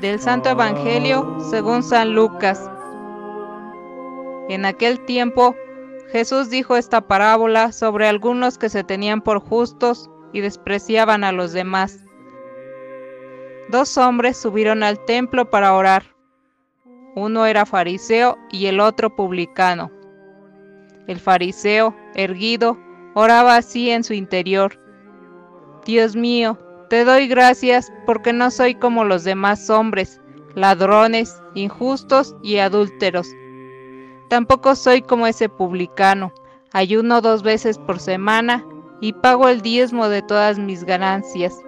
[0.00, 2.70] Del Santo Evangelio según San Lucas.
[4.50, 5.56] En aquel tiempo
[6.12, 11.52] Jesús dijo esta parábola sobre algunos que se tenían por justos y despreciaban a los
[11.52, 12.04] demás.
[13.70, 16.04] Dos hombres subieron al templo para orar.
[17.14, 19.90] Uno era fariseo y el otro publicano.
[21.06, 22.78] El fariseo, erguido,
[23.14, 24.78] oraba así en su interior.
[25.86, 26.58] Dios mío,
[26.88, 30.20] te doy gracias porque no soy como los demás hombres,
[30.54, 33.28] ladrones, injustos y adúlteros.
[34.28, 36.32] Tampoco soy como ese publicano.
[36.72, 38.64] Ayuno dos veces por semana
[39.00, 41.60] y pago el diezmo de todas mis ganancias.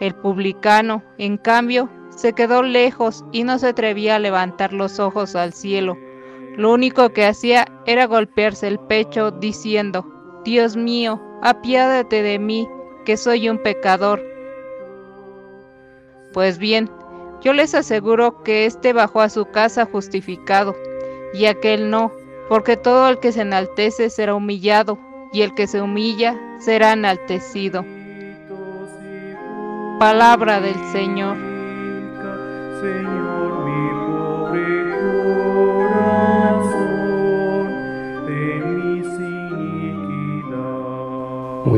[0.00, 5.34] El publicano, en cambio, se quedó lejos y no se atrevía a levantar los ojos
[5.36, 5.96] al cielo.
[6.56, 10.06] Lo único que hacía era golpearse el pecho diciendo,
[10.44, 12.68] Dios mío, apiádate de mí,
[13.06, 14.22] que soy un pecador.
[16.34, 16.90] Pues bien,
[17.40, 20.76] yo les aseguro que éste bajó a su casa justificado,
[21.32, 22.12] y aquel no,
[22.48, 24.98] porque todo el que se enaltece será humillado,
[25.32, 27.84] y el que se humilla será enaltecido.
[29.98, 31.36] Palabra del Señor.
[32.80, 33.25] Señor,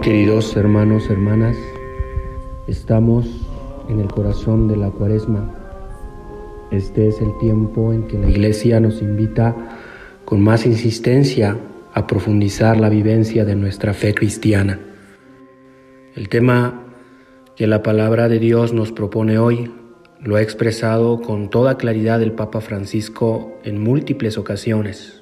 [0.00, 1.58] queridos hermanos, hermanas,
[2.66, 3.26] estamos
[3.90, 5.50] en el corazón de la cuaresma.
[6.70, 9.54] Este es el tiempo en que la iglesia nos invita
[10.24, 11.58] con más insistencia
[11.92, 14.80] a profundizar la vivencia de nuestra fe cristiana.
[16.14, 16.82] El tema
[17.54, 19.70] que la palabra de Dios nos propone hoy
[20.22, 25.19] lo ha expresado con toda claridad el Papa Francisco en múltiples ocasiones.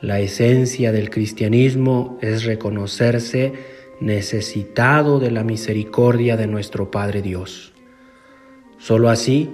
[0.00, 3.52] La esencia del cristianismo es reconocerse
[4.00, 7.72] necesitado de la misericordia de nuestro Padre Dios.
[8.78, 9.50] Solo así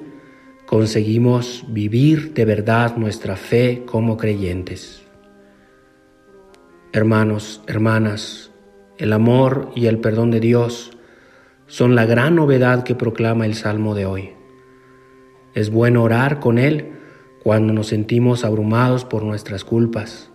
[0.66, 5.02] conseguimos vivir de verdad nuestra fe como creyentes.
[6.92, 8.50] Hermanos, hermanas,
[8.98, 10.90] el amor y el perdón de Dios
[11.68, 14.30] son la gran novedad que proclama el Salmo de hoy.
[15.54, 16.92] Es bueno orar con Él
[17.42, 20.30] cuando nos sentimos abrumados por nuestras culpas.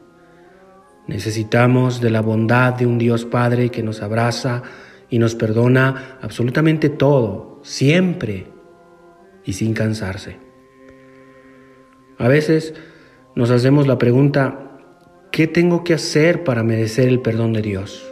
[1.10, 4.62] Necesitamos de la bondad de un Dios Padre que nos abraza
[5.10, 8.46] y nos perdona absolutamente todo, siempre
[9.44, 10.38] y sin cansarse.
[12.20, 12.76] A veces
[13.34, 14.78] nos hacemos la pregunta,
[15.32, 18.08] ¿qué tengo que hacer para merecer el perdón de Dios?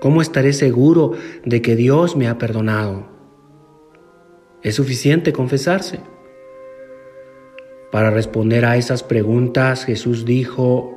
[0.00, 1.12] ¿Cómo estaré seguro
[1.44, 3.10] de que Dios me ha perdonado?
[4.62, 6.00] ¿Es suficiente confesarse?
[7.92, 10.96] Para responder a esas preguntas, Jesús dijo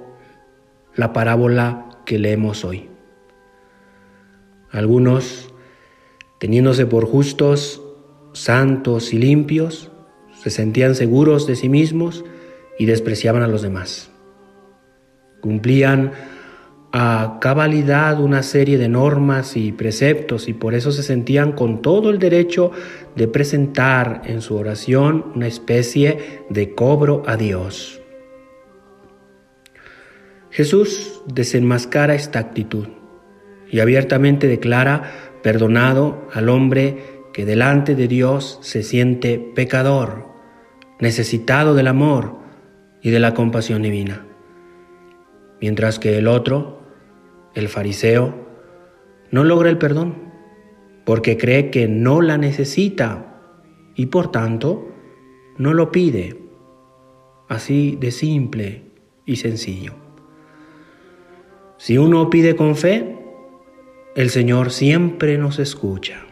[0.96, 2.90] la parábola que leemos hoy.
[4.72, 5.54] Algunos,
[6.40, 7.82] teniéndose por justos,
[8.34, 9.92] santos y limpios,
[10.42, 12.26] se sentían seguros de sí mismos
[12.78, 14.12] y despreciaban a los demás.
[15.42, 16.12] Cumplían
[16.92, 22.12] a cabalidad una serie de normas y preceptos y por eso se sentían con todo
[22.12, 22.72] el derecho
[23.16, 28.03] de presentar en su oración una especie de cobro a Dios.
[30.54, 32.88] Jesús desenmascara esta actitud
[33.72, 40.28] y abiertamente declara perdonado al hombre que delante de Dios se siente pecador,
[41.00, 42.38] necesitado del amor
[43.02, 44.28] y de la compasión divina,
[45.60, 46.84] mientras que el otro,
[47.56, 48.48] el fariseo
[49.32, 50.34] no logra el perdón
[51.04, 53.42] porque cree que no la necesita
[53.96, 54.88] y por tanto
[55.58, 56.40] no lo pide.
[57.50, 58.84] Así de simple
[59.26, 60.03] y sencillo.
[61.84, 63.18] Si uno pide con fe,
[64.16, 66.26] el Señor siempre nos escucha.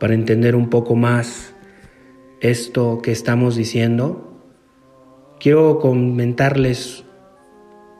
[0.00, 1.54] Para entender un poco más
[2.40, 4.42] esto que estamos diciendo,
[5.38, 7.04] quiero comentarles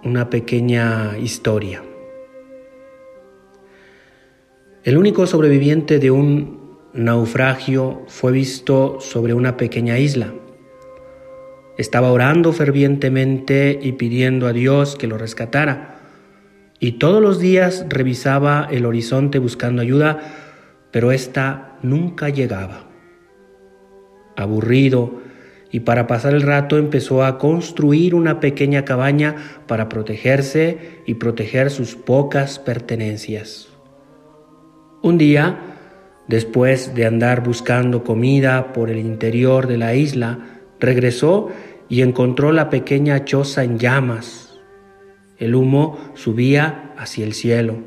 [0.02, 1.84] una pequeña historia.
[4.82, 10.34] El único sobreviviente de un naufragio fue visto sobre una pequeña isla.
[11.76, 16.00] Estaba orando fervientemente y pidiendo a Dios que lo rescatara.
[16.80, 20.18] Y todos los días revisaba el horizonte buscando ayuda,
[20.90, 22.86] pero ésta nunca llegaba.
[24.36, 25.20] Aburrido,
[25.70, 29.36] y para pasar el rato empezó a construir una pequeña cabaña
[29.66, 33.68] para protegerse y proteger sus pocas pertenencias.
[35.02, 35.58] Un día,
[36.28, 40.38] después de andar buscando comida por el interior de la isla,
[40.80, 41.48] regresó
[41.88, 44.58] y encontró la pequeña choza en llamas.
[45.38, 47.78] El humo subía hacia el cielo.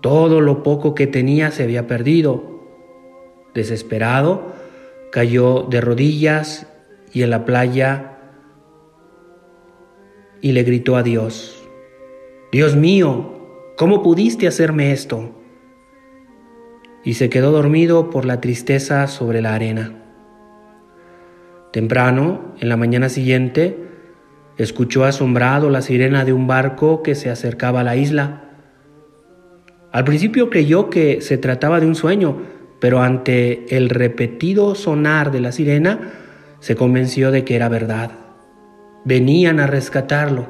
[0.00, 2.60] Todo lo poco que tenía se había perdido.
[3.54, 4.52] Desesperado,
[5.10, 6.66] cayó de rodillas
[7.12, 8.16] y en la playa
[10.40, 11.66] y le gritó a Dios,
[12.52, 15.34] Dios mío, ¿cómo pudiste hacerme esto?
[17.04, 20.05] Y se quedó dormido por la tristeza sobre la arena.
[21.76, 23.76] Temprano, en la mañana siguiente,
[24.56, 28.44] escuchó asombrado la sirena de un barco que se acercaba a la isla.
[29.92, 32.38] Al principio creyó que se trataba de un sueño,
[32.80, 36.14] pero ante el repetido sonar de la sirena
[36.60, 38.10] se convenció de que era verdad.
[39.04, 40.46] Venían a rescatarlo.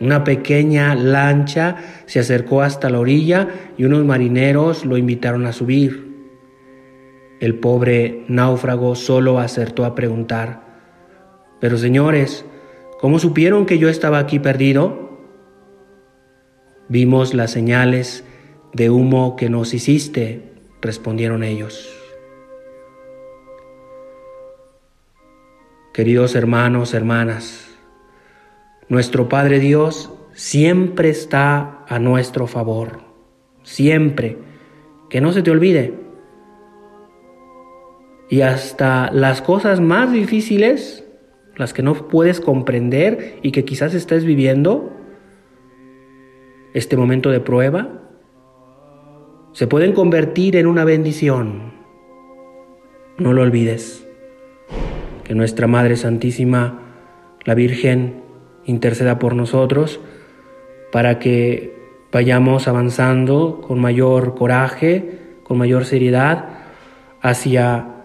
[0.00, 1.76] Una pequeña lancha
[2.06, 3.46] se acercó hasta la orilla
[3.78, 6.09] y unos marineros lo invitaron a subir.
[7.40, 10.68] El pobre náufrago solo acertó a preguntar,
[11.58, 12.44] Pero señores,
[13.00, 15.18] ¿cómo supieron que yo estaba aquí perdido?
[16.88, 18.24] Vimos las señales
[18.74, 20.52] de humo que nos hiciste,
[20.82, 21.96] respondieron ellos.
[25.94, 27.70] Queridos hermanos, hermanas,
[28.88, 33.00] nuestro Padre Dios siempre está a nuestro favor,
[33.62, 34.36] siempre,
[35.08, 36.09] que no se te olvide.
[38.30, 41.04] Y hasta las cosas más difíciles,
[41.56, 44.96] las que no puedes comprender y que quizás estés viviendo,
[46.72, 47.88] este momento de prueba,
[49.52, 51.72] se pueden convertir en una bendición.
[53.18, 54.06] No lo olvides.
[55.24, 56.82] Que nuestra Madre Santísima,
[57.44, 58.22] la Virgen,
[58.64, 60.00] interceda por nosotros
[60.92, 61.76] para que
[62.12, 66.48] vayamos avanzando con mayor coraje, con mayor seriedad
[67.20, 67.99] hacia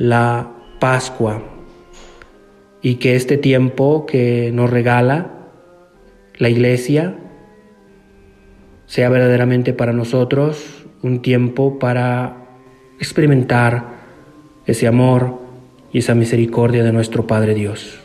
[0.00, 0.50] la
[0.80, 1.42] Pascua
[2.80, 5.30] y que este tiempo que nos regala
[6.38, 7.16] la Iglesia
[8.86, 12.46] sea verdaderamente para nosotros un tiempo para
[12.98, 14.00] experimentar
[14.64, 15.38] ese amor
[15.92, 18.00] y esa misericordia de nuestro Padre Dios.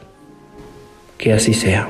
[1.18, 1.88] Que así sea.